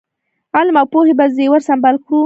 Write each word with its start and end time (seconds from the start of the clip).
علم 0.55 0.75
او 0.81 0.87
پوهې 0.93 1.13
په 1.19 1.25
زېور 1.35 1.61
سمبال 1.67 1.95
کړو. 2.03 2.19